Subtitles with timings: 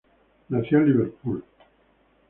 [0.49, 1.43] Nació en Liverpool.